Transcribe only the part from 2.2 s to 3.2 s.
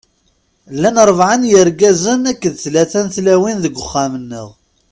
akked tlata n